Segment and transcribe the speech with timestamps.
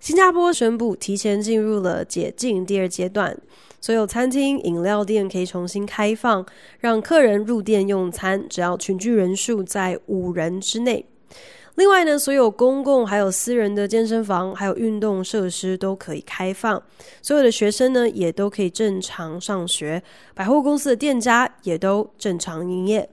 [0.00, 3.36] 新加坡宣布提前进入了解禁第二阶段，
[3.82, 6.44] 所有餐厅、饮料店可以重新开放，
[6.78, 11.04] 让客人入店用餐，只要群聚人数在五人之内。
[11.74, 16.82] 另外呢，所有公共还有私人的健身房还有运动设施都可以开放，
[17.20, 20.02] 所有的学生呢也都可以正常上学，
[20.34, 23.06] 百货公司的店家也都正常营业。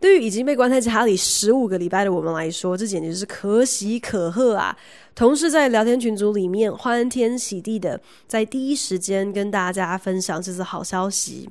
[0.00, 4.76] 对于已经被关在家里十五个礼拜的我们来说，这简直是可喜可贺啊！
[5.14, 11.48] 同事在聊天群组里面欢天喜地的，在第一时间跟大家分享这次好消息。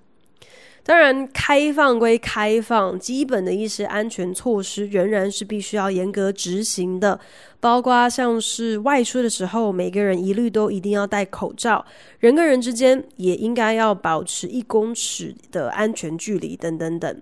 [0.83, 7.19] 当然，开放归开放，基本的一些安全措施仍然是必须要严格执行的，
[7.59, 11.85] 包括像是外出的时候，每个人一律都一定要戴口罩，
[12.17, 17.21] 人跟人之间也应该要保持一公尺的安全距离，等等等。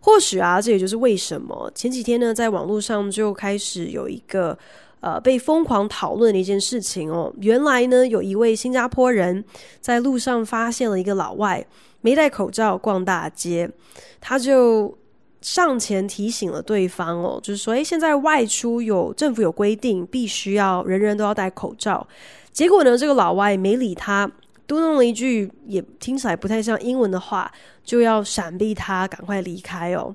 [0.00, 4.58] 或许啊，这也就是为什么前几天呢，在网络上就开始有一个
[5.04, 7.30] 呃被疯狂讨论的一件事情哦。
[7.42, 9.44] 原来呢，有一位新加坡人
[9.78, 11.62] 在路上发现了一个老外
[12.00, 13.70] 没戴口罩逛大街，
[14.18, 14.96] 他就
[15.42, 22.06] 上前提醒了对方哦，就是说，诶，现在外出有政府有规定，必须要人人都要戴口罩。
[22.50, 24.30] 结果呢，这个老外没理他。
[24.66, 27.52] 嘟囔了一句，也听起来不太像英文的话，
[27.84, 30.14] 就要闪避他，赶快离开哦。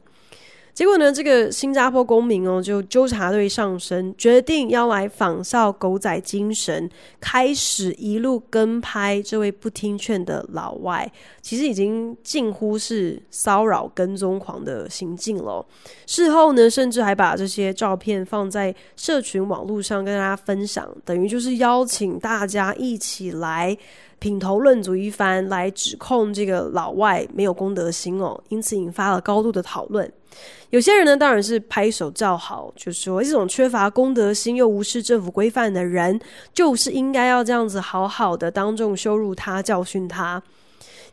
[0.80, 11.12] 结果呢，这个新加坡公民哦，就纠察队上身，决定要来仿效狗仔精神，开始一路跟拍这位不听劝的老外。
[11.42, 15.66] 其实已经近乎是骚扰跟踪狂的行径了。
[16.06, 23.78] 事后呢，甚至还把这些照片放在社群网络上跟大家分享，等于就是邀请大家一起来。
[24.20, 30.10] 品头论足一番来指控这个老外没有公德心哦，因此引发了高度的讨论。
[30.70, 36.20] 有些人呢，当然是拍手叫好，就说这种缺乏公德心又无视政府规范的人，
[36.54, 40.42] 就是应该要这样子好好的当众羞辱他、教训他。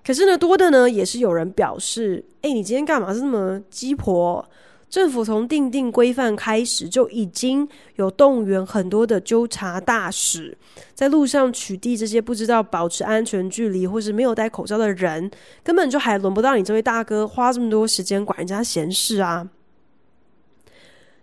[0.04, 4.46] 可是呢，多的呢也是有人表示：“哎，你今天干嘛是这么鸡婆？”
[4.88, 10.56] 政府从定定规范开始就已经有动员很多的纠察大使
[10.94, 15.28] 在路上取缔这些不知道保持安全距离或是没有戴口罩的人，
[15.64, 19.48] 根本就还轮不到你这位大哥花这么多时间管人家闲事啊！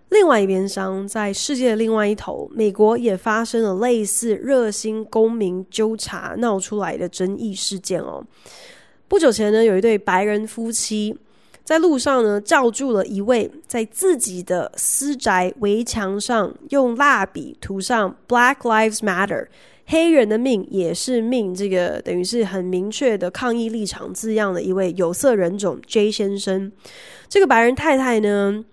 [0.10, 8.24] 另外一边厢，在世界的另外一头，美国也发生了类似热心公民纠察闹出来的争议事件哦。
[9.08, 11.18] 不久前呢，有一对白人夫妻。
[11.64, 19.48] 在路上呢，叫住了一位在自己的私宅围墙上用蜡笔涂上 “Black Lives Matter”，
[19.86, 26.70] 黑人的命也是命，这个等于是很明确的抗议立场字样的一位有色人种 J 先生。
[27.30, 28.64] 这个白人太太呢，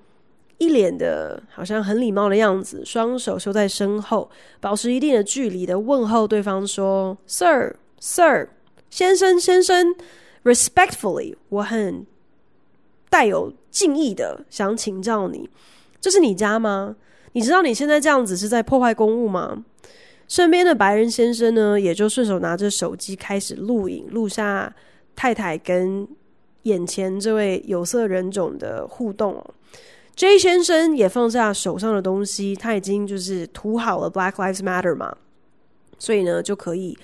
[0.59, 4.29] 一脸的好像很礼貌的样子，双手收在身后，
[4.59, 8.49] 保持一定的距离的问候对方说：“Sir, Sir，
[8.91, 9.95] 先生，先生
[10.43, 12.05] ，respectfully，我很。”
[13.11, 15.51] 带有敬意的想请教你，
[16.01, 16.97] 这是你家吗？
[17.33, 19.65] 你知道你现在这样子是在破坏公物吗？
[20.27, 24.73] 身边的白人先生呢，也就顺手拿着手机开始录影，录下
[25.17, 26.07] 太太跟
[26.63, 29.45] 眼前这位有色人种的互动。
[30.15, 35.17] J 先生也放下手上的东西，他已经就是涂好了 Black Lives Matter 嘛，
[35.99, 36.97] 所以呢就可以。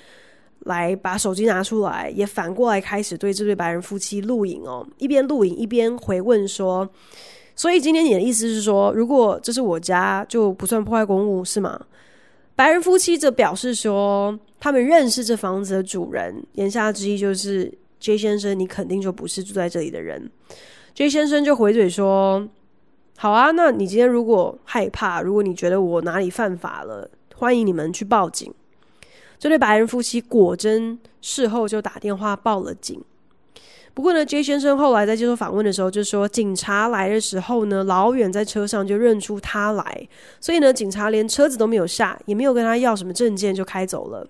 [0.66, 6.88] 来把手机拿出来，也反过来开始对这对白人夫妻录影哦，一边录影一边回问说
[7.56, 11.81] ：“所以今天你的意思是说，如果这是我家，就不算破坏公物是吗？”
[12.54, 20.30] 白人夫妻则表示说，他们认识这房子的主人，言下之意就是 J 先生，你肯定就不是住在这里的人。
[20.95, 22.48] J 先生就回嘴说
[23.18, 28.53] ：“好啊，那你今天如果害怕，如果你觉得我哪里犯法了，欢迎你们去报警。”
[29.38, 33.03] 这对白人夫妻果真事后就打电话报了警。
[33.92, 44.28] 不过呢，J 先生后来在接受访问的时候就说，警察来的时候呢，老远在车上就认出他来，所以呢，警察连车子都没有下，也没有跟他要什么证件就开走了。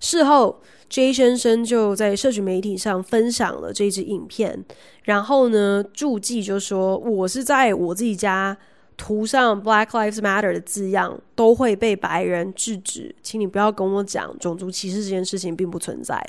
[0.00, 4.62] 事后，J 先生就在社群媒体上分享了这支影片，
[5.04, 8.58] 然后呢，注记就说：“我是在我自己家。”
[8.96, 13.14] 涂上 Black Lives Matter 的字样，都会被白人制止。
[13.22, 16.24] 请你不要跟我讲种族歧视这件事情并不存在。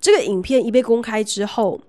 [0.00, 1.80] 这个影片一被公开之后，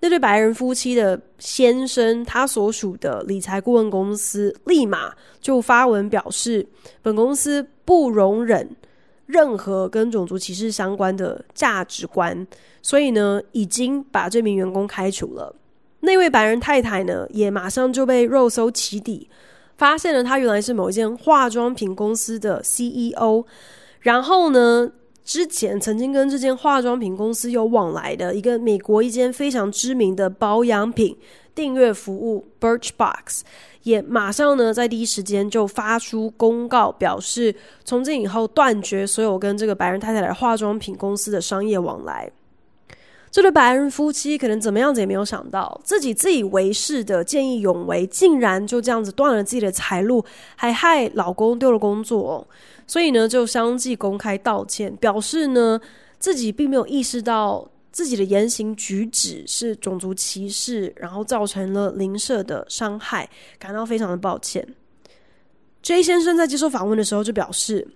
[0.00, 6.66] 那对白人夫妻的先生，他所属的理财顾问公司立马就发文表示，
[7.02, 8.74] 本公司不容忍
[9.26, 12.46] 任何跟种族歧视相关的价值观，
[12.80, 15.54] 所以呢，已经把这名员工开除了。
[16.00, 19.28] 那位白人太太呢，也马上就被肉搜起底，
[19.76, 23.44] 发现了她原来是某一间化妆品公司的 CEO，
[24.00, 24.90] 然后呢，
[25.24, 31.16] 之前曾经跟这间化妆品公司有往来的一个美国一间非常知名的保养品
[31.54, 33.42] 订阅服务 Birchbox，
[33.82, 37.54] 也马上呢在第一时间就发出公告，表示
[37.84, 42.30] 从今以后断绝所有跟这个白人太太的化妆品公司的商业往来。
[43.30, 50.24] 这对白人夫妻可能怎么样子也没有想到，自己自以为是的见义勇为，竟然就这样子断了自己的财路，
[50.56, 52.46] 还害老公丢了工作。
[52.88, 55.80] 所以呢，就相继公开道歉，表示呢
[56.18, 63.30] 自己并没有意识到自己的言行举止是种族歧视，然后造成了邻舍的伤害，
[63.60, 64.66] 感到非常的抱歉。
[65.82, 67.86] J 先生在接受访问的时候就表示，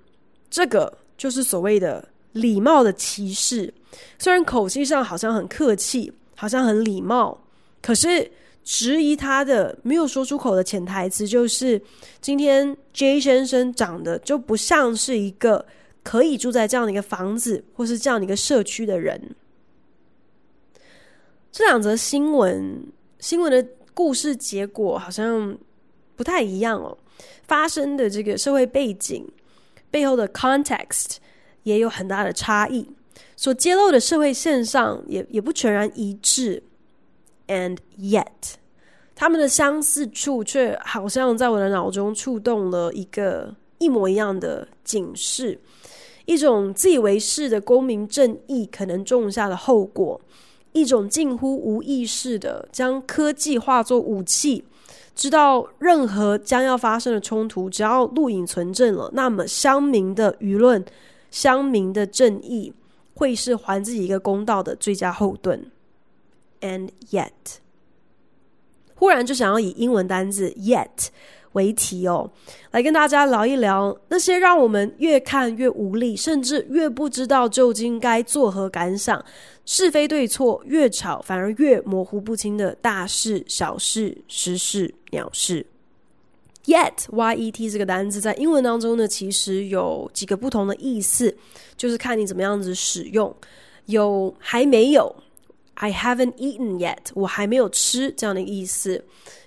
[0.48, 3.72] 这个就是所谓的礼貌的歧视。
[4.18, 7.36] 虽然口气上好像很客气，好像很礼貌，
[7.80, 8.30] 可是
[8.62, 11.80] 质疑他的没有说出口的潜台词就是：
[12.20, 15.64] 今天 J 先生长得就不像是一个
[16.02, 19.34] 可以住在这样的一个房子或是这样的一个社区的人。
[21.52, 22.84] 这两则新闻
[23.20, 25.56] 新闻的故事结果好像
[26.16, 26.98] 不太一样哦，
[27.46, 29.24] 发生的这个社会背景
[29.90, 31.18] 背后的 context
[31.64, 32.88] 也有很大的差异。
[33.36, 36.62] 所揭露的社会现象也也不全然一致
[37.48, 38.24] ，and yet，
[39.14, 45.58] 他们的相似处却好像在我的脑中触动了一个一模一样的警示，
[46.26, 50.20] 一种自以为是的公民正义可能种下的后果，
[50.72, 54.64] 一种近乎无意识的将科技化作武器，
[55.14, 60.82] 知道任何将要发生的冲突，只要录影存证了，那么乡民的舆论、
[61.34, 62.72] 乡民的正义。
[63.16, 65.70] 会是还自己一个公道的最佳后盾
[66.62, 67.30] ，and yet，
[68.96, 70.88] 忽然就想要以英文单字 yet
[71.52, 72.28] 为题哦，
[72.72, 79.24] 来跟大家聊一聊那些让我们越看越无力，甚至越不知道究竟该作何感想，
[79.64, 85.64] 是非对错越吵反而越模糊不清的大事、小事、时事、鸟事。
[86.66, 91.36] Yet, Y-E-T 这个单字在英文当中呢，其实有几个不同的意思，
[91.76, 93.34] 就是看你怎么样子使用。
[93.86, 95.14] 有还没有
[95.74, 99.04] ，I haven't eaten yet，我还没有吃这样的意思。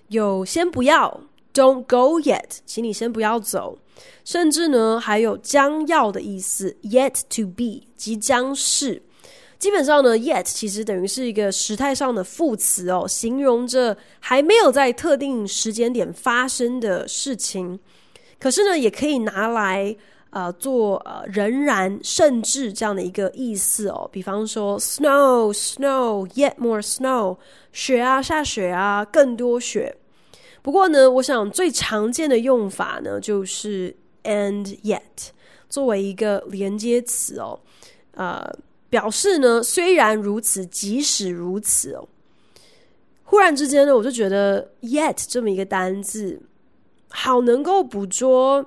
[0.09, 1.21] 有先不要
[1.53, 3.79] ，Don't go yet，请你先不要走。
[4.23, 9.01] 甚至呢，还有将要的意思，Yet to be，即将是。
[9.59, 17.79] 基本上呢，yet 其实等于是一个时态上的副词哦，形容着还没有在特定时间点发生的事情。
[18.39, 19.95] 可是呢，也可以拿来
[20.29, 24.07] 呃做呃仍然甚至这样的一个意思哦。
[24.11, 27.37] 比方说，snow snow yet more snow，
[27.71, 29.97] 雪啊下雪啊更多雪。
[30.61, 34.99] 不过呢，我想最常见的用法呢，就是 and yet
[35.67, 37.59] 作为一个连接词哦，
[38.11, 38.55] 呃。
[38.89, 42.07] 表示呢，虽然如此，即使如此哦。
[43.23, 46.41] 忽然之间呢，我就觉得 “yet” 这么一个单字，
[47.09, 48.65] 好能够捕捉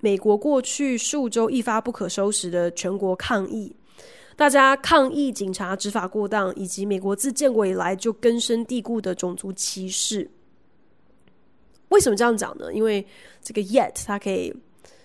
[0.00, 3.76] 美国过去数周一发不可收拾的全国抗议，
[4.34, 10.30] 大家抗议警察执法过当，以及美国自建国以来就根深蒂固的种族歧视。
[11.90, 12.72] 为什么这样讲呢？
[12.72, 13.06] 因为
[13.42, 14.54] 这个 “yet” 它可以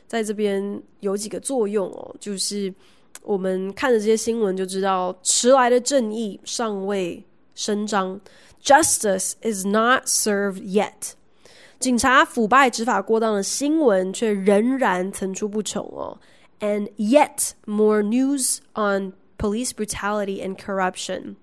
[0.08, 2.74] 在这边有几个作用哦，就是。
[3.22, 7.24] 我们看着这些新闻就知道，迟来的正义尚未
[7.56, 8.20] 伸张
[8.64, 11.14] ，Justice is not served yet。
[11.80, 16.18] 警察腐败执法过当的新闻却仍然层出不穷哦
[16.60, 21.36] ，and yet more news on police brutality and corruption。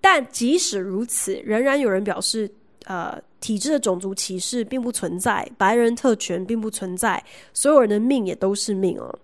[0.00, 2.50] 但即使如此，仍然有人表示，
[2.84, 7.24] 呃，体制的种族歧视并不存在，白人特权并不存在，
[7.54, 9.18] 所有人的命也都是命哦。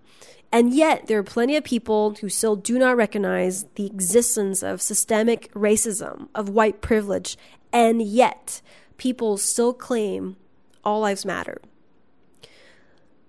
[0.50, 4.80] And yet, there are plenty of people who still do not recognize the existence of
[4.80, 7.36] systemic racism, of white privilege,
[7.72, 8.60] and yet,
[8.96, 10.36] people still claim
[10.82, 11.56] all lives matter.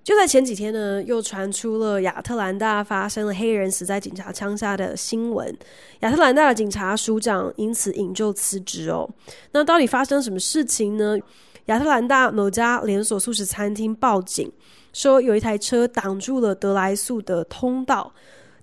[0.04, 5.54] 就在前几天呢，又传出了亚特兰大发生了黑人死在警察枪下的新闻，
[6.00, 9.10] 亚特兰大的警察署长因此引咎辞职哦。
[9.52, 11.18] 那到底发生什么事情呢？
[11.66, 14.50] 亚特兰大某家连锁速食餐厅报警，
[14.93, 18.13] 说有一台车挡住了得来速的通道。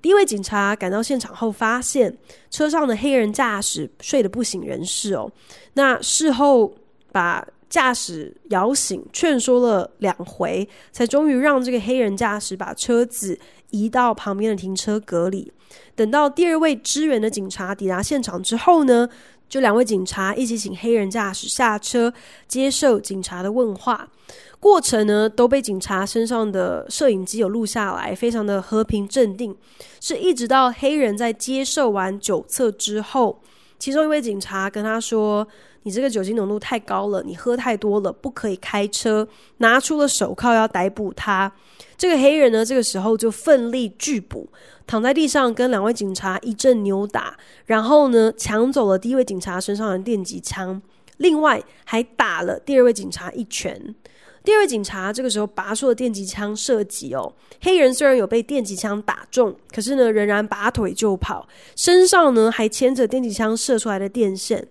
[0.01, 2.17] 第一位警察赶到现场后，发现
[2.49, 5.29] 车上的黑人驾驶睡得不省人事哦。
[5.73, 6.73] 那事后
[7.11, 13.37] 把驾驶摇醒，劝说了两回，才终于让这个黑人驾驶把车子
[13.71, 15.51] 移到旁边的停车格里。
[15.95, 19.07] 等到第二位支援的警察抵达现场之后呢，
[19.49, 22.13] 就两位警察一起请黑人驾驶下车
[22.47, 24.09] 接受警察的问话。
[24.59, 29.55] 过程呢都被警察身上的摄影机有录下来，非常的和平镇定。
[30.01, 33.41] 是一直到黑人在接受完酒测之后，
[33.77, 35.47] 其中一位警察跟他说
[35.83, 39.25] ：“你这个酒精浓度太高了，你喝太多了，不可以开车。”
[39.59, 41.51] 拿出了手铐要逮捕他。
[41.97, 44.49] 这个黑人呢，这个时候就奋力拒捕，
[44.85, 50.81] 躺在地上跟两位警察一阵扭打，然后呢抢走了第一位警察身上的电击枪，
[51.17, 53.95] 另外还打了第二位警察一拳。
[54.49, 64.67] 第二位警察这个时候拔出了电击枪射击哦，黑人虽然有被电击枪打中，可是呢仍然拔腿就跑，身上呢还牵着电击枪射出来的电线。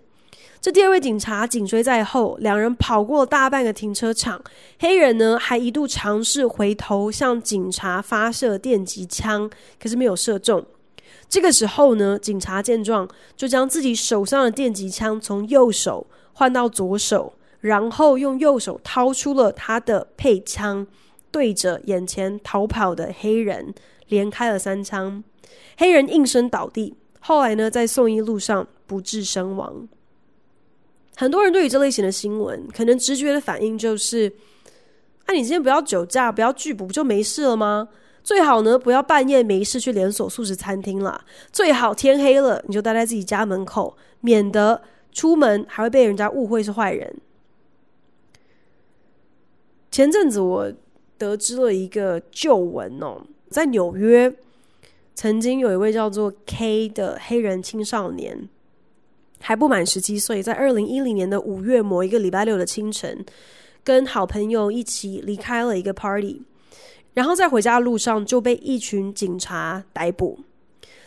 [0.59, 4.43] 这第二位警察紧追在后，两人跑过大半个停车场，
[4.79, 9.49] 黑人呢还一度尝试回头向警察发射电击枪，
[9.81, 10.65] 可是没有射中。
[11.29, 13.07] 这个时候呢，警察见状
[13.37, 17.31] 就将自己手上的电击枪从右手换到左手。
[17.59, 20.85] 然后用右手掏出了他的配枪，
[21.31, 23.73] 对着眼前逃跑的黑人
[24.07, 25.23] 连开了三枪，
[25.77, 26.95] 黑人应声倒地。
[27.19, 29.87] 后来呢，在送医路上不治身亡。
[31.17, 34.31] 很多人对于这类型的新闻，可能直觉的反应就是：
[35.25, 37.89] 啊，你今天不要酒驾，不要拒捕，不就没事了吗？
[38.23, 41.25] 最好呢，不要半夜没事去连锁素食餐厅啦。
[41.51, 47.13] 最好天黑了你就待在自己家门口，免得出门还会被人家误会是坏人。
[49.91, 50.71] 前阵子我
[51.17, 54.33] 得知了一个旧闻哦，在纽约
[55.15, 58.47] 曾经有一位叫做 K 的黑人青少年，
[59.41, 63.25] 还不满十七岁，在二零一零年的五月某一个礼拜六的清晨，
[63.83, 66.43] 跟好朋友一起离开了一个 party，
[67.13, 70.39] 然后在回家的路上就被一群警察逮捕。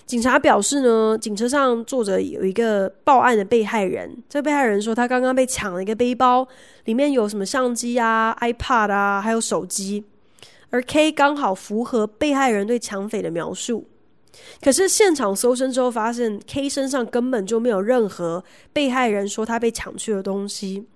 [0.04, 4.14] 警察表示呢，警车上坐着有一个报案的被害人。
[4.28, 6.46] 这被害人说，他刚刚被抢了一个背包，
[6.84, 10.04] 里面有什么相机啊、iPad 啊，还有手机。
[10.70, 13.86] 而 K 刚好符合被害人对抢匪的描述。
[14.62, 18.42] 可是现场搜身之后，发现 K 身上根本就没有任何
[18.72, 20.86] 被害人说他被抢去的东西。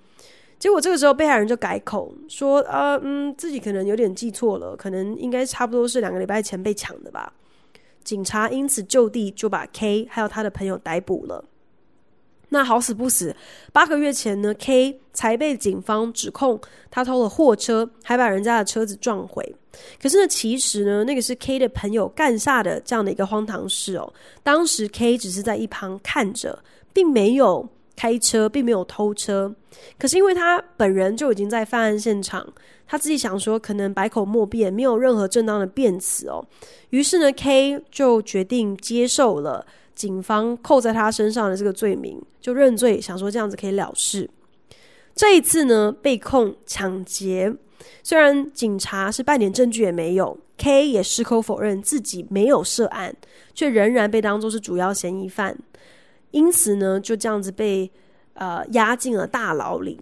[0.59, 7.33] 结果这个时候，被害人就改口说：“啊，嗯，自己可能有点记错了，可能应该差不多是两个礼拜前被抢的吧。”
[8.07, 11.45] 警察因此就地就把 K 还有他的朋友逮捕了。
[12.49, 13.35] 那好死不死，
[13.73, 19.57] 八个月前呢，K 才被警方指控他偷了货车，还把人家的车子撞毁。
[20.01, 24.11] 可是呢，其实呢，那个是 K 的朋友干下的这样的一个荒唐事哦。
[24.45, 29.53] 当时 K 只是在一旁看着，并没有开车，并没有偷车。
[29.99, 32.47] 可是因为他本人就已经在犯案现场。
[32.89, 36.47] 他自己想说，可能百口莫辩，没有任何正当的辩词哦。
[36.91, 44.31] 于是呢，K 就决定接受了警方扣在他身上的这个罪名，就认罪，想说这样子可以了事。
[45.17, 47.53] 这一次呢，被控抢劫，
[48.05, 53.13] 虽然警察是半点证据也没有，K 也矢口否认自己没有涉案，
[53.53, 55.59] 却仍然被当作是主要嫌疑犯，
[56.33, 57.91] 因此呢，就这样子被
[58.35, 59.99] 呃押进了大牢里。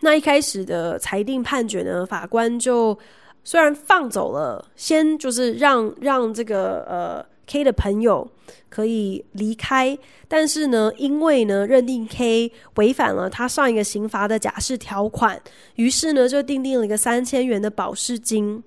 [0.00, 2.98] 那一开始的裁定判决呢，法官就
[3.42, 8.28] 虽然放走了，先就是让让这个呃 K 的朋友
[8.68, 9.96] 可以离开，
[10.28, 15.40] 但是呢，因为呢认定 K 违反了他上一个刑罚的假释条款，
[15.76, 18.62] 于是呢就订定了一个三千元的保释金，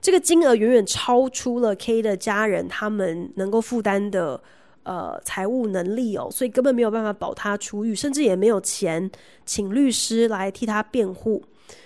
[0.00, 4.40] 这个金额远远超出了 K 的家人他们能够负担的。
[4.82, 9.10] 呃，财务能力哦，所以根本没有办法保他出狱，甚至也没有钱
[9.44, 11.42] 请律师来替他辩护。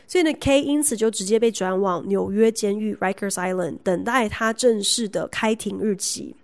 [0.07, 6.37] 所以呢，K 因此就直接被转往纽约监狱 Rikers Island，等待他正式的开庭日期。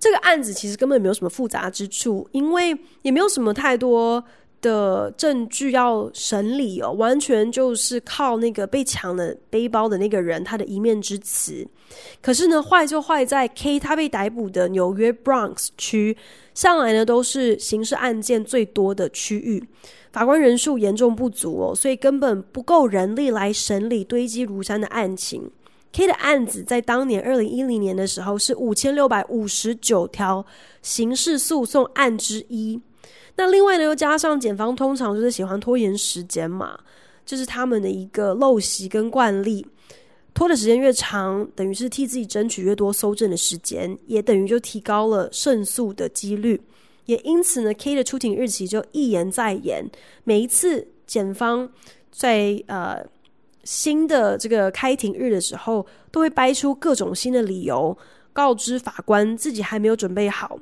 [0.00, 4.22] 这个案子其实根本没有什么复杂之处，因为也没有什么太多
[4.64, 11.66] 的证据要审理哦，完全就是靠那个被抢的背包的那个人他的一面之词。
[12.22, 16.16] 可是呢，坏就坏在 K 他被逮捕的纽约 Bronx 区，
[16.54, 19.62] 向来呢都是刑事案件最多的区域，
[20.10, 25.50] 法官人数严重不足哦，所以根本不够人力来审理堆积如山的案情。
[25.92, 30.44] K 的案子在当年二零一零年的时候是五千六百五十九条
[30.82, 32.80] 刑事诉讼案之一。
[33.36, 36.78] 那另外呢，又加上检方通常就是喜欢拖延时间嘛，
[37.26, 39.66] 这、就是他们的一个陋习跟惯例。
[40.32, 46.60] 拖的时间越长，等于是替自己争取越多搜证的时间，也等于就提高了胜诉的几率。
[47.06, 49.88] 也因此呢，K 的出庭日期就一延再延。
[50.24, 51.70] 每一次检方
[52.10, 53.04] 在呃
[53.62, 57.96] 新的这个开庭日的时候，都会掰出各种新的理由，
[58.32, 60.58] 告知法官自己还没有准备好。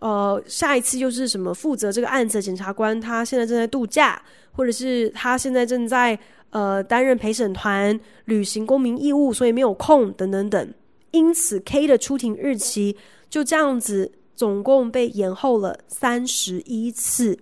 [0.00, 1.52] 呃，下一次又是什么？
[1.52, 4.20] 负责这个案子的检察官他现在正在度假，
[4.52, 6.18] 或者是他现在正在。
[6.50, 10.74] 呃，担任陪审团、履行公民义务，所以没有空，等等等。
[11.10, 12.96] 因此，K 的出庭日期
[13.28, 17.38] 就这样子，总共被延后了三十一次。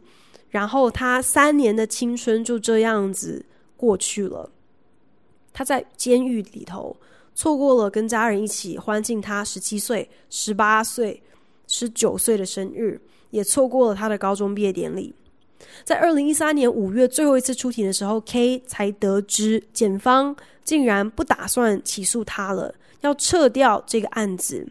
[0.48, 3.46] 然后，他三年的青春就这样子
[3.76, 4.50] 过去了。
[5.52, 6.96] 他在监狱里头
[7.32, 11.22] 错过了跟家人一起欢庆他十七岁、十八岁、
[11.66, 15.14] 十九岁的生日，也错过了他的高中毕业典礼。
[15.84, 24.66] 在二零一三年五月最后一次出庭的时候，K 才得知检方竟然不打算起诉他了，要撤掉这个案子。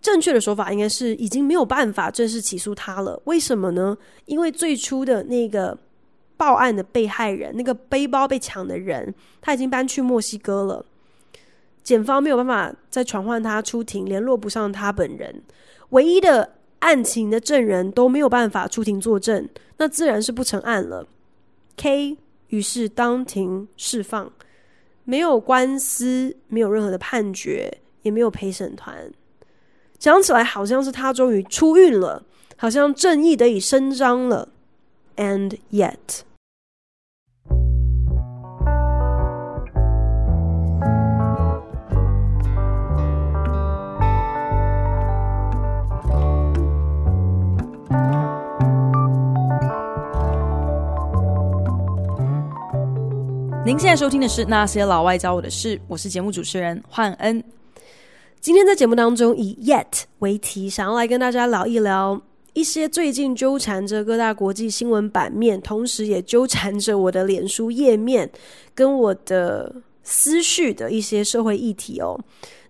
[0.00, 3.20] 正确的说法应该是已经没有办法正式起诉他了。
[3.24, 3.96] 为什么呢？
[4.26, 5.76] 因为最初的那个
[6.36, 10.84] 报案的被害人，那个背包被抢的人，他已经搬去墨西哥了。
[11.88, 15.42] 检方没有办法再传唤他出庭，联络不上他本人，
[15.88, 16.50] 唯一的。
[16.80, 21.08] 案情的证人都没有办法出庭作证，那自然是不成案了。
[21.76, 22.16] K
[22.50, 24.30] 于是当庭释放，
[25.02, 29.10] 没有官司，没有任何的判决，也没有陪审团。
[29.98, 32.22] 讲起来好像是他终于出狱了，
[32.56, 34.50] 好像正义得以伸张了。
[35.16, 36.27] And yet。
[53.68, 57.44] 您现在收听的是《那些老外教我的事》，我是节目主持人焕恩。
[58.40, 62.18] 今天在节目当中以 “yet” 为题，想要来跟大家聊一聊
[62.54, 68.30] 一些最近纠缠着各大国际新闻版面，同时也纠缠着我的脸书页面
[68.74, 69.70] 跟我的
[70.02, 72.18] 思绪的一些社会议题哦。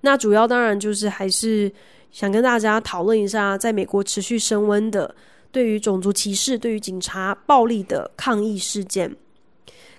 [0.00, 1.72] 那主要当然就是还是
[2.10, 5.14] 想跟大家讨论一下，在美国持续升温的
[5.52, 9.14] 对于种族歧视、对于警察暴力的抗议事件。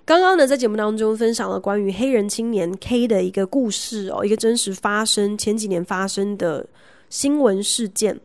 [0.09, 6.65] 刚刚呢，在节目当中分享了关于黑人青年 K 的一个故事哦，一个真实发生前几年发生的
[7.11, 8.19] 新闻事件，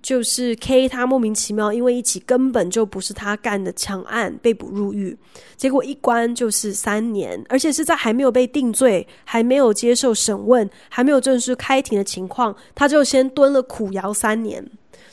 [0.00, 5.14] 就是 K 他莫名其妙因为一起根本就不是他干的抢案被捕入狱，
[5.54, 14.66] 结果一关就是三年，而且是在还没有被定罪、还没有接受审问、还没有正式开庭的情况，他就先蹲了苦窑三年，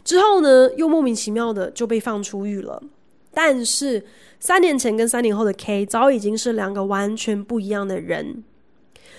[0.06, 2.82] 之后呢，又莫名其妙的就被放出狱了，
[3.40, 4.04] 但是。
[4.42, 8.42] 三年前跟三年后的 K 早已经是两个完全不一样的人。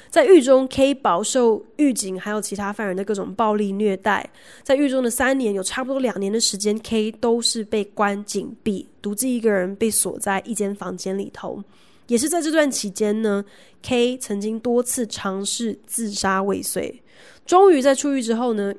[0.09, 4.30] 在狱中，K 饱受狱警还有其他犯人的各种暴力虐待。
[4.62, 11.62] 在狱中的三年，有差不多两年的时间，K 都是被关紧闭，独自一个人被锁在一间房间里头。
[12.06, 13.44] 也是在这段期间呢
[13.83, 17.02] ，K 曾经多次尝试自杀未遂。
[17.44, 18.74] 终于在出狱之后呢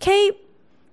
[0.00, 0.47] ，K。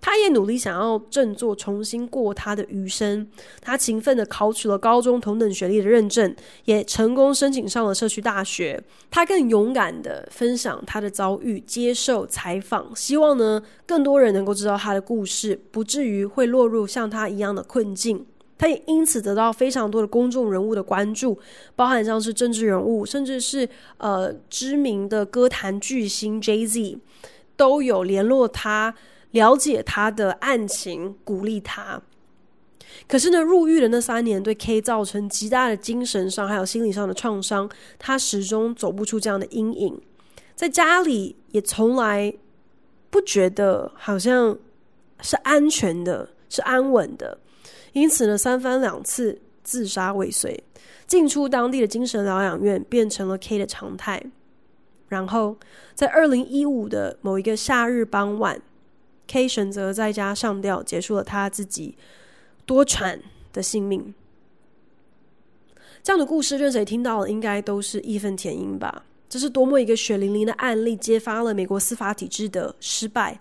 [0.05, 3.27] 他也努力想要振作，重新过他的余生。
[3.59, 8.79] 他勤奋地考取了高中同等学历的认证，也成功申请上了社区大学。
[9.09, 18.23] 他更勇敢地分享他的遭遇，接受采访，希望呢更多人能够知道他的故事，不至于会落入像他一样的困境。
[18.59, 21.35] 他也因此得到非常多的公众人物的关注，
[21.75, 26.99] 包含像是政治人物，甚至是呃知名的歌坛巨星 Jay-Z
[27.57, 28.93] 都有联络他。
[29.35, 32.01] 了解他的案情，鼓励他。
[33.05, 37.69] 可是呢，入狱的那三年对 K 造成极大的精神上还有心理上的创伤，
[37.99, 40.01] 他始终走不出这样的阴影。
[40.55, 42.33] 在家里也从来
[43.09, 44.57] 不觉得好像
[45.19, 47.37] 是安全的，是安稳的。
[47.91, 50.63] 因此呢，三番两次自杀未遂，
[51.05, 54.23] 进出当地的精神疗养院变成了 K 的常态。
[55.09, 55.57] 然后
[55.93, 58.61] 在二零一五的某一个夏日傍晚。
[59.27, 61.95] K 选择在家上吊，结束了他自己
[62.65, 63.19] 多舛
[63.51, 64.13] 的性命。
[66.03, 69.05] 这样的故事，任谁听到了，应该都是义愤填膺吧？
[69.27, 73.39] 这是多么一个血淋淋的案例，揭发了美国司法体制的失败。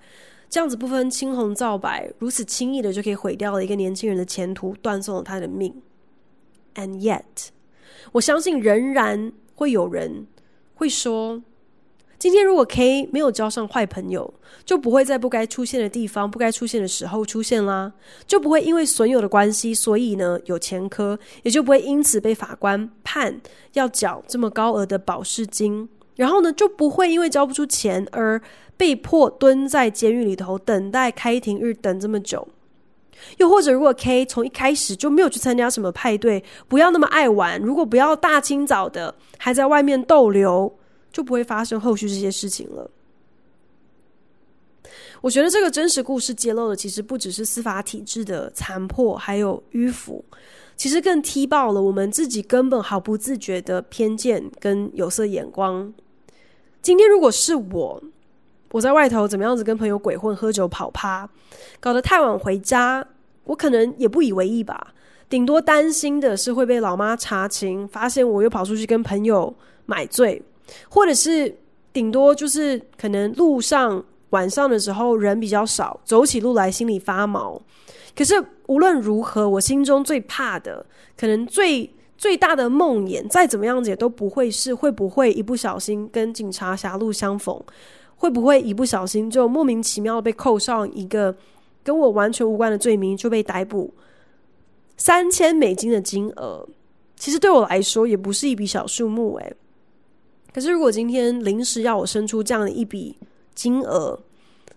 [0.49, 5.83] 这样子不分青红皂白，如此轻易的就可以毁掉了一个年轻人的前途，断送了他的命。
[6.75, 7.49] And yet，
[8.13, 10.27] 我相信仍然会有人
[10.75, 11.43] 会说。
[12.25, 14.33] 今天如果 K 没有交上坏朋友，
[14.65, 17.93] 就不会在不该出现的地方、不该出现的时候出现啦，
[18.27, 23.39] 就不会因为损友的关系，所以呢有前科，也就不会因此被法官判
[23.75, 28.41] 要缴这么高额的保释金，然后呢就不会因为交不出钱而
[28.79, 32.49] 被迫蹲在监狱里头等待开庭日等这么久。
[33.37, 40.75] 又或者，如果 K 从一开始就没有去参加什么派对，不要那么爱玩，如果不要大清早的还在外面逗留，
[41.15, 42.91] 就不会发生后续这些事情了。
[45.21, 50.25] 我觉得这个真实故事揭露的，其实不只是司法体制的残破，还有迂腐，
[50.77, 55.95] 其实更踢爆了我们自己根本毫不自觉的偏见跟有色眼光。
[56.83, 58.03] 今天如果是我，
[58.73, 61.31] 我在外头怎么样子跟朋友鬼混、喝酒、跑趴，
[61.79, 63.07] 搞得太晚回家，
[63.45, 64.93] 我可能也不以为意吧。
[65.31, 70.43] 顶多担心的是会被老妈查勤，发现我又跑出去跟朋友买醉，
[70.89, 71.55] 或者是
[71.93, 77.61] 顶多就是可能路上晚上的时候人比较少，走起路来心里发毛。
[78.17, 78.35] 可是
[78.67, 80.85] 无论如何，我心中最怕的，
[81.17, 87.61] 可能最最大的梦魇，再怎么样子也都不会是会不会一不小心跟警察狭路相逢。
[88.17, 91.35] 会不会一不小心就莫名其妙被扣上一个
[91.83, 93.93] 跟我完全无关的罪名，就被逮捕？
[94.97, 96.67] 三千美金的金额，
[97.17, 99.57] 其实对我来说也不是一笔小数目诶。
[100.55, 103.17] 可是如果今天临时要我生出这样的一笔
[103.57, 104.17] 金额，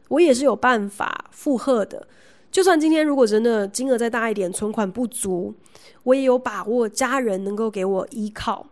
[0.07, 2.07] 我也是有办法负荷的。
[2.49, 5.53] 就算今天如果真的金额再大一点，存款不足，
[6.01, 8.65] 我也有把握家人能够给我依靠。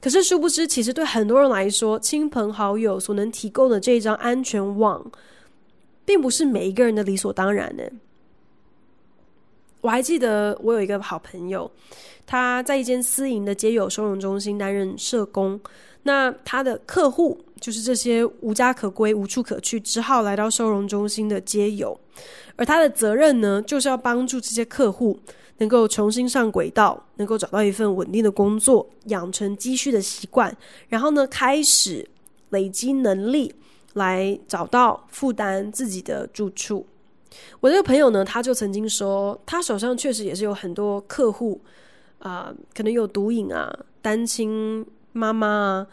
[0.00, 5.08] 可是，殊不知，其实对很多人来说，亲朋好友所能提供的这一张安全网，
[6.04, 7.84] 并不是每一个人的理所当然呢。
[9.82, 11.70] 我还记得，我有一个好朋友，
[12.26, 15.60] 他在一间私营的街友收容中心担任社工。
[16.02, 21.98] 那他的客户就是这些无家可归、无处可去，只好来到收容中心的街友，
[22.56, 25.18] 而他的责任呢，就是要帮助这些客户。
[25.58, 30.56] 能够重新上轨道，能够找到一份稳定的工作，养成积蓄的习惯，
[30.88, 32.08] 然后呢，开始
[32.48, 33.54] 累积能力，
[33.92, 36.86] 来找到负担自己的住处。
[37.60, 41.60] 我这个朋友呢，他就曾经说，他手上确实也是有很多客户，
[42.20, 45.86] 啊、可能有毒瘾啊，单亲妈妈，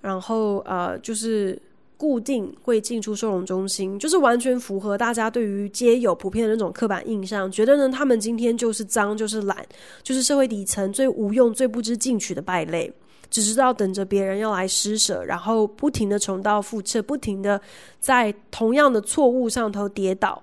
[0.00, 1.60] 然后、呃，就是。
[1.96, 9.64] 固定会进出收容中心，就是完全符合大家对于街友普遍的那种刻板印象，觉得呢，他们今天就是脏，就是懒，
[10.02, 12.92] 就是社会底层最无用、最不知进取的败类，
[13.30, 17.58] 只知道等着别人要来施舍，然后不停的重蹈覆辙，不停的
[18.00, 20.42] 在同样的错误上头跌倒。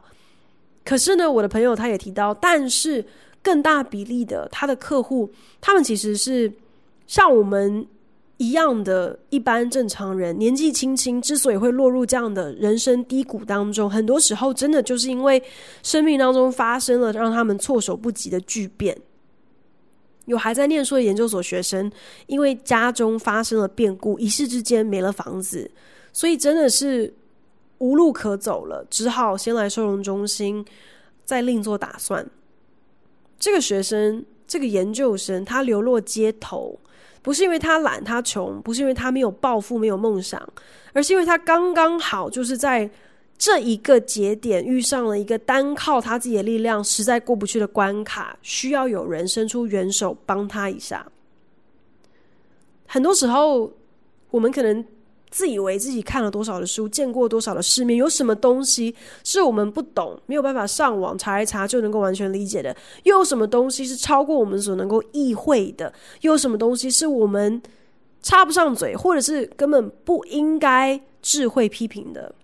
[0.85, 3.05] 可是呢，我的朋友他也提到，但是
[3.43, 6.51] 更大比例的他的客户，他们其实是
[7.05, 7.85] 像我们。
[8.41, 15.39] 一样的一般正常人，年纪轻轻之所以会落入这样的人生低谷当中，很多时候真的就是因为
[15.83, 18.97] 生命当中发生了让他们措手不及的巨变。
[20.25, 21.91] 有还在念书的研究所学生，
[22.25, 25.69] 因为家中发生了变故，一夕之间没了房子，
[26.11, 27.13] 所以真的是
[27.77, 30.65] 无路可走了，只好先来收容中心，
[31.23, 32.27] 再另做打算。
[33.37, 36.79] 这个学生，这个研究生，他流落街头。
[37.21, 40.41] 不是因为他懒，他穷，不是因为他没有抱负、没有梦想，
[40.93, 42.89] 而是因为他刚刚好就是在
[43.37, 51.05] 这一个节点遇上了一个单靠他自己的力量实在过不去的关卡，需要有人伸出援手帮他一下。
[52.87, 53.71] 很多时候，
[54.29, 54.85] 我们可能。
[55.31, 62.75] 自以为自己看了多少的书，见过多少的世面，有什么东西是我们不懂，没有办法上网查一查就能够完全理解的？
[63.03, 65.91] 又有什么东西是超过我们所能够意会的？
[66.19, 67.61] 又有什么东西是我们
[68.21, 72.35] 插不上嘴，或者是根本不应该智慧批评的？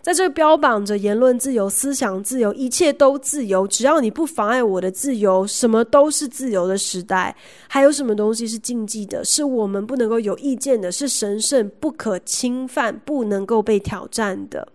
[0.00, 7.36] 在这个标榜着言论自由、思想自由、一切都自由，只要你不妨碍我的自由，什么都是自由的时代，
[7.68, 9.24] 还有什么东西是禁忌的？
[9.24, 10.90] 是我们不能够有意见的？
[10.90, 14.68] 是神圣不可侵犯、不能够被挑战的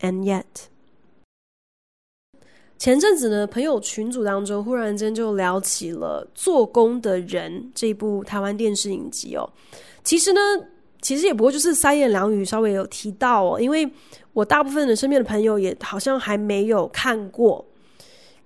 [0.00, 0.44] ？And yet，
[2.78, 9.50] 前阵子呢，朋友群组当中忽然间就聊起了《做工的人》这部台湾电视影集哦。
[10.04, 10.40] 其实呢。
[11.00, 13.90] 其实也不过就是三言两语稍微有提到哦，因为
[14.32, 17.64] 我大部分的身边的朋友也好像还没有看过，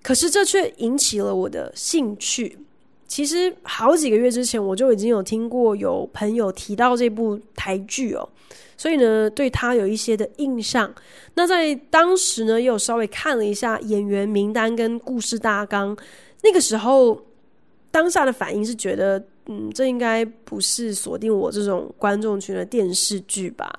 [0.03, 2.59] 可是这却引起了我的兴趣。
[3.07, 8.29] 其实好几个月之前我就已经有听过有朋友提到这部台剧哦，
[8.77, 10.93] 所以呢，对他有一些的印象。
[11.35, 15.97] 那在当时呢，也有稍微看了一下演员名单跟故事大纲，
[16.43, 17.21] 那个时候
[17.91, 23.71] 当下的反应是觉得嗯，这应该不是锁定我这种观众群的电视剧吧？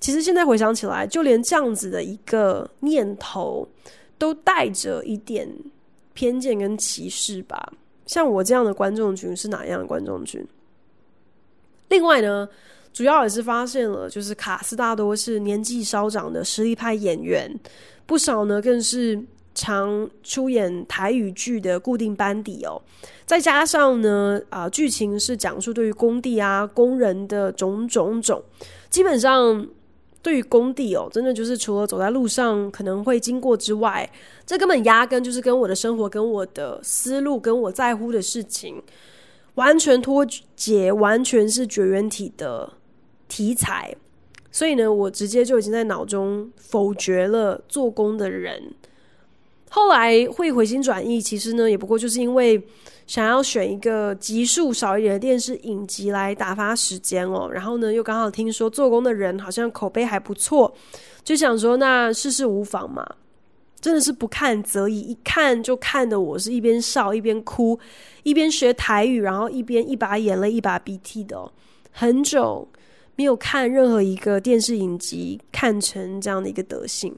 [0.00, 3.66] 其实现在回想起来，就连这样子的一个念头，
[4.18, 5.48] 都带着一点
[6.12, 7.72] 偏见跟歧视吧。
[8.06, 10.46] 像我这样的观众群是哪样的观众群？
[11.88, 12.46] 另外呢，
[12.92, 17.50] 主要也是发现了，就是卡司大多是年纪稍长的实力派演员，
[18.04, 19.18] 不少呢更是
[19.54, 22.80] 常出演台语剧的固定班底哦。
[23.24, 28.42] 再加上呢，啊、剧情是讲述对于工地啊工人的种种种，
[28.90, 29.66] 基本上
[30.20, 34.10] 对于工地哦，真的就是除了走在路上可能会经过之外，
[34.44, 38.82] 这根本压根就是跟我的生活、跟我的思路、跟我在乎的事情。
[39.54, 42.72] 完全脱节，完全是绝缘体的
[43.28, 43.94] 题材，
[44.50, 48.74] 所以呢，我直接就已经在脑中否决了做工的人。
[49.74, 52.62] 后来会回心转意，其实呢，也不过就是因为
[53.08, 57.50] 想要选一个集数少一点的电视影集来打发时间哦。
[57.52, 60.72] 然后呢，又刚好听说做工的人好像口碑还不错，
[61.24, 63.04] 就想说那试试无妨嘛。
[63.80, 67.76] 真的是不看则已，一看就看得我是一边笑一边哭，
[68.22, 71.50] 一边学台语，然后一边一把眼泪一把鼻涕的哦。
[71.90, 72.68] 很久
[73.16, 77.12] 没有看任何一个电视影集看成这样的一个德性。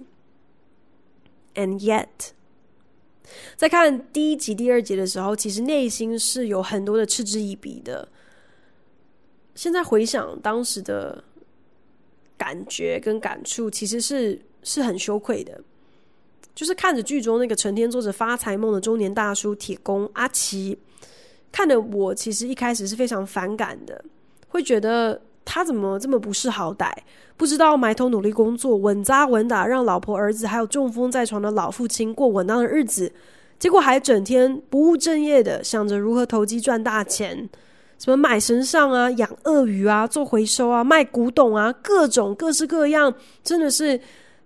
[1.54, 2.30] And yet，
[3.56, 8.08] 在看第一集、第二集的时候，其实内心是有很多的嗤之以鼻的。
[9.54, 11.24] 现在回想当时的
[12.36, 15.60] 感觉跟感触，其实是是很羞愧的。
[16.54, 20.78] 就是看着剧中那个成天做着发财梦的中年大叔铁工阿奇，
[21.52, 24.02] 看得我其实一开始是非常反感的，
[24.48, 26.92] 会觉得他怎么这么不识好歹，
[27.38, 33.10] 不知道埋头努力工作，稳扎稳打，让老婆儿子还有中风在床的老父亲过稳当的日子，
[33.58, 37.48] 结果还整天不务正业的想着如何投机赚大钱，
[37.98, 43.98] 什么买神上啊，养鳄鱼啊，做回收啊，卖古董啊，各种各式各样，真的是。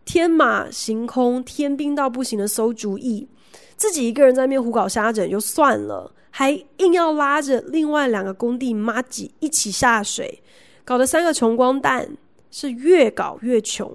[0.02, 3.28] 天马行空、天兵到不行的馊主意，
[3.76, 10.42] 自己一个人在面糊搞瞎整就算了，还硬要拉着另外两个工地妈吉一起下水，
[10.90, 12.16] 搞得三个穷光蛋
[12.50, 13.88] 是越搞越穷，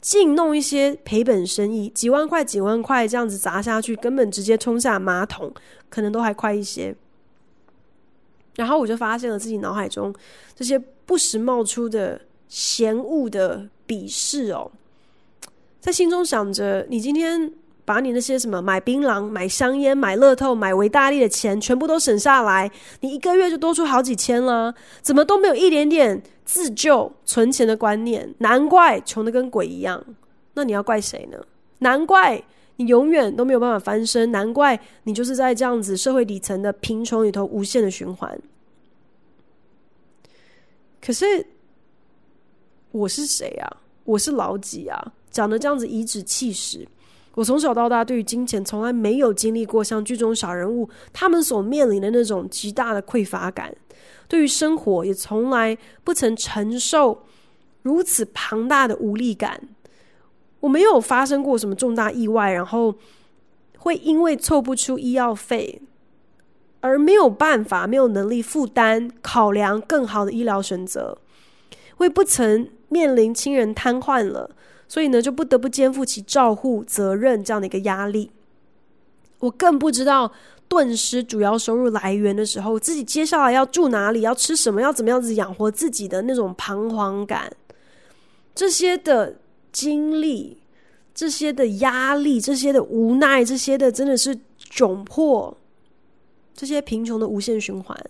[0.00, 5.54] 净弄一些赔本生意，几万块、几万块这样子砸下去，根本直接冲下马桶，
[5.88, 6.92] 可能都还快一些。
[8.56, 10.12] 然后我就发现了自己脑海中
[10.56, 14.72] 这些不时冒出的嫌恶的鄙视哦。
[15.78, 17.52] 在心中想着，你今天
[17.84, 22.68] 把你那些什么买槟榔、买香烟、买乐透、买维大利的钱全部都省下来，
[23.02, 24.74] 你一个月就多出好几千了。
[25.00, 28.34] 怎么都没有一点点自救存钱的观念？
[28.38, 30.04] 难怪穷的跟鬼一样。
[30.54, 31.38] 那你要怪谁呢？
[31.78, 32.42] 难怪
[32.74, 34.32] 你永远都没有办法翻身。
[34.32, 38.36] 难怪你就是在这样子社会底层的贫穷里头无限的循环。
[41.00, 41.46] 可是
[42.90, 43.76] 我是谁啊？
[44.02, 45.12] 我是老几啊？
[45.30, 46.84] 讲的这样子颐指气使，
[47.36, 53.72] 我从小到大对于金钱从来没有经历过像剧中小人物他们所面临的那种极大的匮乏感，
[54.30, 57.24] 对于生活也从来不曾承受
[57.82, 59.60] 如此庞大的无力感。
[60.60, 62.94] 我没有发生过什么重大意外，然后
[63.78, 65.82] 会因为凑不出医药费
[66.80, 71.18] 而没有办法、没有能力负担考量更好的医疗选择，
[71.96, 74.50] 会不曾面临亲人瘫痪了。
[74.86, 78.30] 所以呢，就不得不肩负起照护责任这样的一个压力。
[79.40, 80.30] 我更不知道
[80.70, 87.52] 顿失主要收入来源的时候，自己接下来要住哪里，要吃什么，要怎么样子养活自己的那种彷徨感。
[88.54, 89.34] 这些的
[89.72, 90.58] 经历，
[91.12, 94.38] 这些的压力，这些的无奈，这些的真的是
[94.70, 95.56] 窘迫，
[96.54, 98.00] 这些贫穷的无限循环，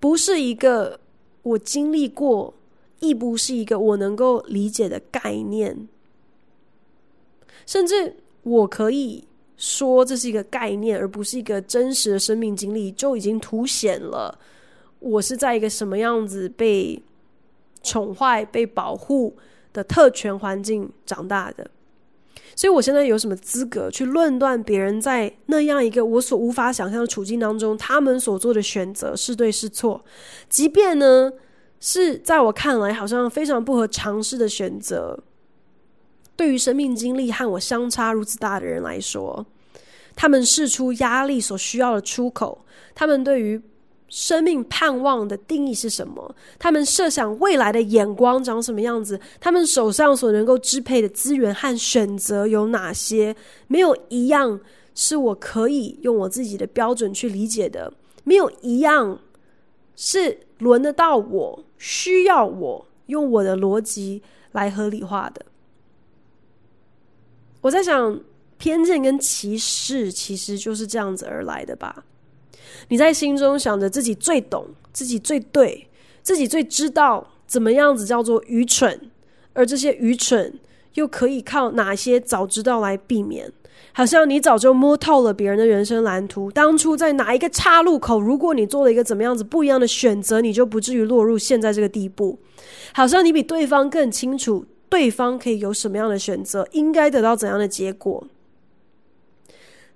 [0.00, 0.98] 不是一个
[1.42, 2.52] 我经历过，
[2.98, 5.86] 亦不是一个我能够理解的概念。
[7.66, 9.22] 甚至我可以
[9.56, 14.38] 说这是一个概念，而不是一个真实的生命经历，就已经凸显了
[14.98, 17.00] 我是在一个什么样子被
[17.82, 19.36] 宠坏、被保护
[19.72, 21.70] 的特权环境长大的。
[22.56, 30.04] 所以，我现在有什么资格去论断别人在那样一个我所无法想象的处境当中，他们所做的选择是对是错？
[30.48, 31.32] 即便呢，
[31.80, 35.18] 是在我看来好像非常不合常识的选择。
[36.36, 39.44] 对于生命经历和我相差如此大的人来说，
[40.16, 43.60] 他们释出压力所需要的出口，他们对于
[44.08, 46.34] 生命盼望的定义是什么？
[46.58, 49.18] 他们设想未来的眼光长什么样子？
[49.40, 53.34] 他们手上所能够支配的资源和选择有哪些？
[53.66, 54.60] 没有一样
[54.94, 57.92] 是我可以用我自己的标准去理解的，
[58.22, 59.18] 没有一样
[59.96, 65.44] 是轮得到我，需要我用我的逻辑来合理化的。
[67.64, 68.20] 我在想，
[68.58, 72.04] 偏见跟歧视其实就是这样子而来的吧？
[72.88, 75.88] 你在心中想着自己最懂，自己最对，
[76.22, 79.10] 自己最知道怎么样子叫做愚蠢，
[79.54, 80.60] 而这些愚蠢
[80.92, 83.50] 又可以靠哪些早知道来避免？
[83.94, 92.38] 好像你早就摸透了别人的人生蓝图，当初在哪一个岔路口，如果你做了一个怎么样子不一样的选择，你就不至于落入现在这个地步。
[92.92, 98.26] 好像你比对方更清楚，对方可以有什么样的选择，应该得到怎样的结果。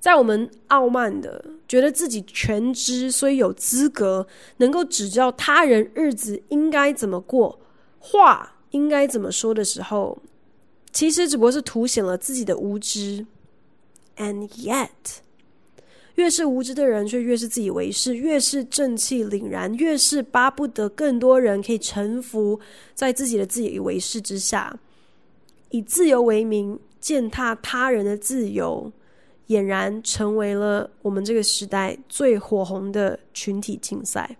[0.01, 4.27] 在我们傲慢的觉得自己全知，所以有资格
[4.59, 7.59] 能够指教他人日子应该怎么过，
[7.98, 10.18] 话应该怎么说的时候，
[10.92, 13.27] 其实只不过是凸显了自己的无知。
[14.16, 14.88] And yet，
[16.18, 22.59] 越是无知的人，却越是自以为是；越是正气凛然，越是巴不得更多人可以臣服
[22.92, 24.76] 在自己的自以为是之下，
[25.70, 28.92] 以自由为名践踏他人的自由，
[29.46, 34.37] 俨然成为了我们这个时代最火红的群体竞赛。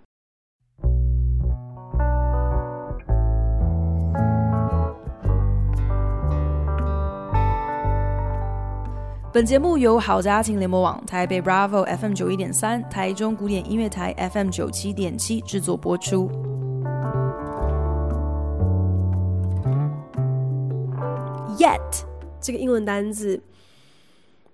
[9.31, 16.31] 本节目由好家庭联盟网、台北 Bravo FM 九一点三、台中古典音乐台 FM 九七点七制作播出。
[21.59, 21.79] Yet
[22.41, 23.38] 这个英文单字，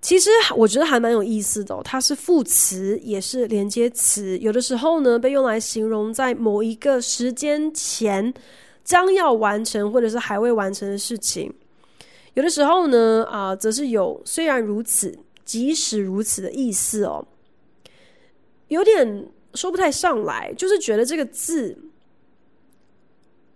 [0.03, 1.81] 其实我觉得还蛮有意思的哦。
[1.85, 4.37] 它是副词，也是连接词。
[4.39, 8.35] 有的时候呢，被用来形容在某一个时间前
[8.83, 11.55] 将要完成，或者是还未完成的事情。
[12.35, 17.27] 有的时候呢，啊、则是有虽然如此，即使如此的意思哦，
[18.69, 21.79] 有点说不太上来，就是觉得这个字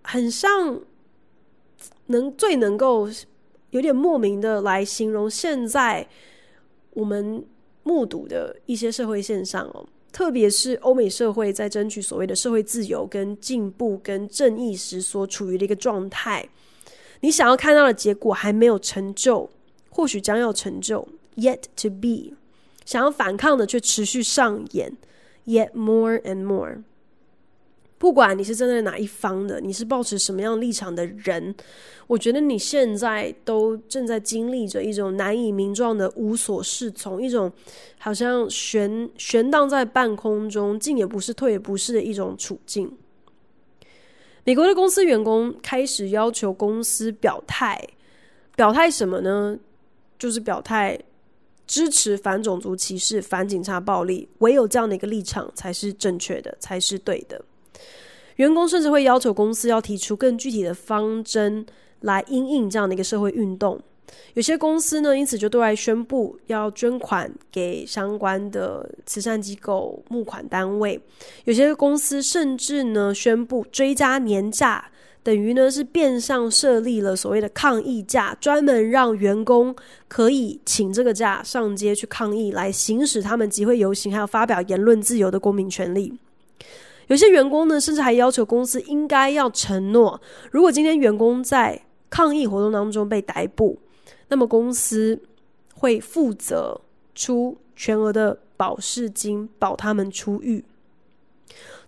[0.03, 0.81] 很像
[2.07, 3.09] 能最能够
[3.71, 6.09] 有点莫名的来形容现在
[6.91, 7.45] 我们
[7.83, 16.49] 目睹的一些社会现象哦，特别是欧美社会在争取所谓的社会自由、跟进步、跟正义时所处于的一个状态。
[17.21, 19.51] 你想要看到的结果还没有成就，
[19.91, 22.35] 或许将要成就，yet to be。
[22.85, 24.97] 想要反抗的却持续上演
[25.47, 26.83] ，yet more and more。
[27.99, 31.53] 不管你是站在哪一方的，你是抱持什么样立场的人，
[32.07, 37.53] 我觉得你现在都正在经历着一种难以名状的无所适从，一种
[37.99, 42.97] 好像悬悬荡在半空中，进也不是，退也不是的一种处境。
[44.49, 47.79] 美国的公司员工开始要求公司表态，
[48.57, 49.59] 表态什么呢？
[50.19, 50.99] 就是表态
[51.67, 57.45] 支持反种族歧视、反警察暴力，唯有这样的一个立场才是正确的，才是对的。
[58.37, 61.67] 员工甚至会要求公司要提出更具体的方针
[62.01, 63.79] 来因应这样的一个社会运动。
[64.35, 71.01] 有些公司呢，因此就对外宣布要捐款给相关的慈善机构、募款单位。
[71.45, 74.85] 有些公司甚至呢，宣布追加年假，
[75.23, 79.75] 等于呢是变相设立了所谓的抗议假，专门让员工
[80.07, 86.13] 可以请这个假上街去抗议，来行使他们集会游行还有发表言论自由的公民权利。
[87.09, 93.79] 有些员工呢，甚至还要求公司应该要承诺，如果今天员工在抗议活动当中被逮捕。
[94.29, 95.21] 那么公司
[95.75, 96.81] 会负责
[97.15, 100.65] 出全额的保释金保他们出狱。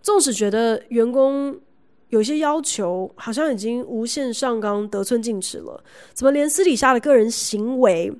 [0.00, 1.61] 纵使觉得员工
[2.09, 8.12] 有些要求好像已经无限上纲、得寸进尺了，怎么连私底下的个人行为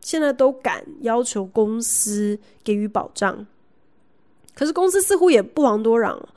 [0.00, 3.46] 现在都敢要求公司给予保障？
[4.54, 6.28] 可是公司似乎也不遑多让，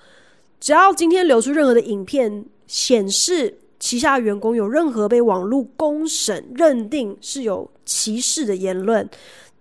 [0.60, 3.60] 只要今天流出任何的影片显示。
[3.80, 9.10] 旗下员工有任何被网络公审认定是有歧视的言论，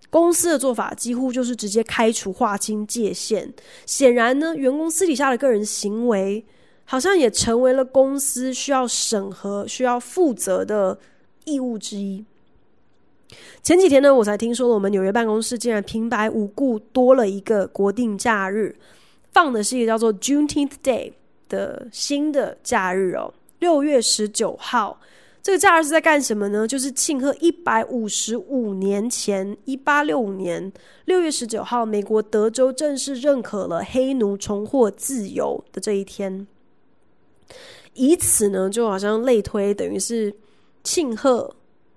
[0.09, 3.51] 公司的做法几乎就是直接开除、划清界限。
[3.85, 6.43] 显然呢，员工私底下的个人行为，
[6.83, 10.97] 好像也成为了公司需要审核、需要负责的
[11.45, 12.23] 义务之一。
[13.61, 18.75] 前几天呢，我才听说，我们纽约办公室竟然平白无故多了一个国定假日，
[19.31, 21.13] 放的是一个叫做 Juneteenth Day
[21.47, 23.33] 的新的假日哦。
[23.59, 24.99] 六月十九号，
[25.41, 26.67] 这个假日是在干什么呢？
[26.67, 30.71] 就是庆贺一百五十五年前，一八六五年
[31.05, 36.47] 六月十九号，美国德州正式认可了黑奴重获自由的这一天。
[37.93, 40.33] 以此呢，就好像类推，等于是
[40.83, 41.55] 庆贺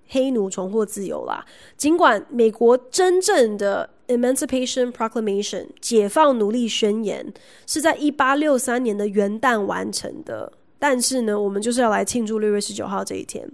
[0.09, 1.45] 黑奴重获自由啦。
[1.77, 7.33] 尽管美国真正的 Emancipation Proclamation 解放奴隶宣言
[7.67, 10.53] 是在一八六三年的元旦完成的，
[10.83, 13.49] 但是呢，我们就是要来庆祝六月十九号这一天。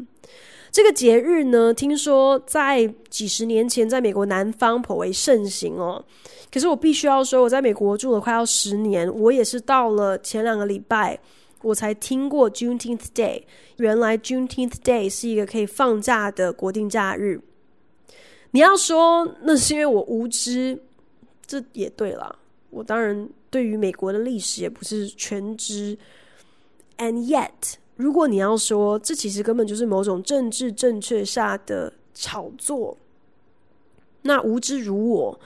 [0.73, 6.03] 这个节日呢，听说在几十年前在美国南方颇为盛行哦。
[6.51, 11.21] 可是我必须要说，我在美国住了快要十年，我也是到了前两个礼拜，
[11.61, 13.43] 我才听过 Juneteenth Day。
[13.77, 17.39] 原来 Juneteenth Day 是一个可以放假的国定假日。
[18.53, 20.81] 你要说那是因为我无知，
[21.47, 22.39] 这也对了。
[22.71, 25.99] 我当然对于美国的历史也不是全知。
[26.99, 32.99] And yet，如果你要说这其实根本就是某种政治正确下的炒作，
[34.23, 35.41] 那无知如我，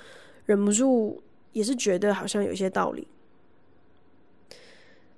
[0.46, 1.22] 忍不住
[1.52, 3.06] 也是觉得好像有些道理。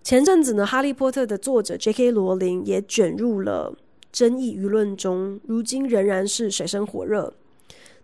[0.03, 2.11] 前阵子呢，《哈利波特》的作者 J.K.
[2.11, 3.75] 罗琳也卷入了
[4.13, 7.33] 争议舆论中，如今仍然是水深火热。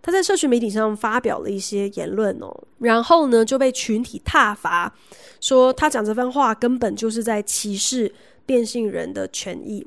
[0.03, 4.95] 他在社群媒体上发表了一些言论哦，然后呢就被群体挞伐，
[5.41, 8.13] 说他讲这番话根本就是在歧视
[8.47, 9.87] 变性人的权益。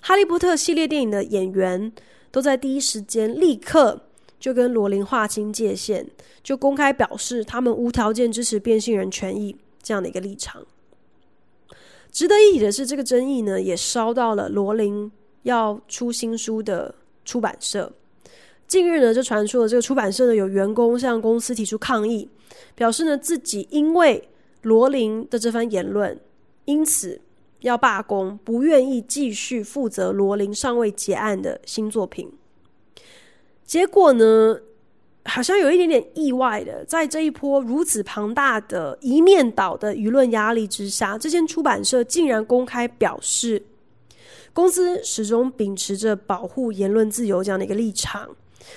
[0.00, 1.92] 哈利波特系列电影的演员
[2.30, 4.00] 都在第一时间立刻
[4.40, 6.06] 就跟罗琳划清界限，
[6.42, 10.66] 就公开表示他们无条件支持变性人权益这样的一个立场。
[12.10, 16.94] 值得一提的是，这个争议呢也烧到了罗琳要出新书的
[17.24, 17.92] 出版社。
[18.72, 22.26] 近日呢，就传出了这个出版社呢有员工向公司提出抗议，
[22.74, 24.26] 表示呢自己因为
[24.62, 26.18] 罗琳的这番言论，
[26.64, 27.20] 因此
[27.60, 32.32] 要罢工，不愿意继续负责罗琳尚未结案的新作品。
[33.66, 34.58] 结果呢，
[35.26, 43.62] 好像有一点点意外的，在这一波如此庞大的一面倒的舆论压力之下，这间出版社竟然公开表示，
[44.54, 48.34] 公司始终秉持着保护言论自由这样的一个立场。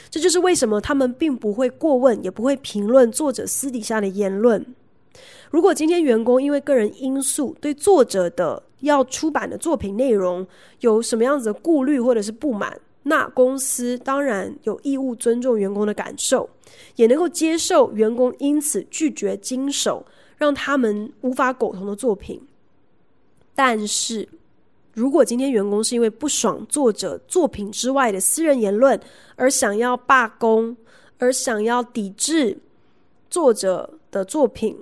[0.10, 4.66] 这就是为什么他们并不会过问，也不会评论作者私底下的言论。
[5.52, 10.46] 如果今天员工因为个人因素对作者的要出版的作品内容
[10.82, 16.50] 有什么样子的顾虑或者是不满，那公司当然有义务尊重员工的感受，
[16.96, 20.06] 也能够接受员工因此拒绝经手
[20.38, 22.42] 让他们无法苟同的作品。
[23.54, 24.28] 但是，
[24.96, 28.98] 如果今天员工是因为不爽作者作品之外的私人言论
[29.36, 30.76] 而想要罢工，
[31.20, 32.58] 而想要抵制
[33.30, 34.74] 作者的作品，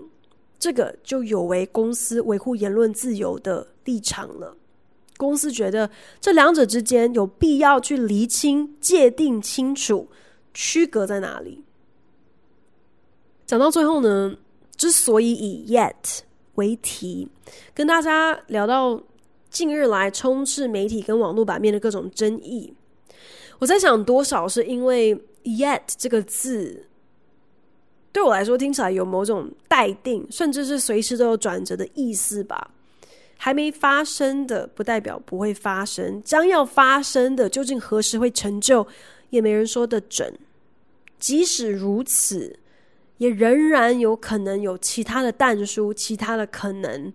[0.59, 4.55] 这个就有违公司维护言论自由的立场了。
[5.17, 5.89] 公司觉得
[6.21, 10.07] 这两者之间有必要去厘清、界定清楚，
[10.53, 11.63] 区隔在哪里。
[13.47, 14.37] 讲到最后呢，
[14.75, 16.19] 之所以以 yet
[16.53, 17.27] 为题，
[17.73, 19.01] 跟大家聊到。
[19.53, 22.73] 近日来充斥媒体跟网络版面的各种争议，
[23.59, 26.87] 我在想，多少是因为 “yet” 这个字
[28.11, 32.71] 对我来说听起来有某种待定，甚至是随时都有转折的意思吧。
[33.37, 38.87] 还没发生的不代表不会发生，将要发生的究竟何时会成就，
[39.29, 40.33] 也没人说得准。
[41.19, 42.57] 即使如此，
[43.19, 47.13] 也仍然有可能有其他的但书，其他的可能。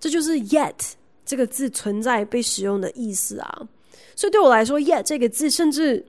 [0.00, 0.94] 这就是 “yet”。
[1.24, 3.68] 这个字存在被使用的意思啊，
[4.14, 6.04] 所以对我来说，yet 这个字甚至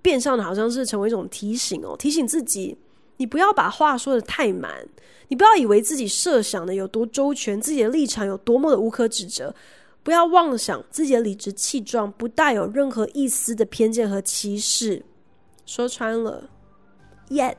[0.00, 2.76] 变相的好像是成为一种提醒哦，提醒自己，
[3.16, 4.86] 你不要把话说的太满，
[5.28, 9.54] 你不要以为自己设想的有多周全，自己的立场有多么的无可指责，
[10.02, 15.02] 不要妄想自己的理直气壮不带有任何一丝的偏见和歧视。
[15.66, 16.48] 说穿了
[17.30, 17.56] ，yet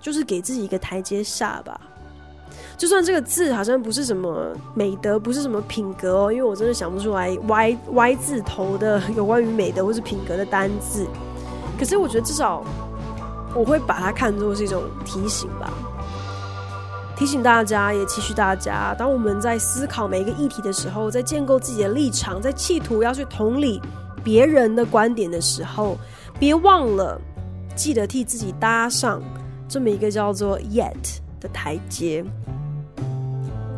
[0.00, 1.93] 就是给自己一个台阶下吧。
[2.76, 11.06] 就算这个字好像不是什么美德，不是什么品格哦，因为我真的想不出来 Y Y 字头的有关于美德或是品格的单字。
[11.78, 12.64] 可是我觉得至少
[13.54, 15.72] 我会把它看作是一种提醒吧，
[17.16, 23.80] 提醒大家，也期许大家，当我们在思考每一个议题的时候，在建构自己的立场，在企图要去同理
[24.22, 25.96] 别人的观点的时候，
[26.38, 27.20] 别忘了
[27.76, 29.22] 记得替自己搭上
[29.68, 32.24] 这么一个叫做 Yet 的台阶。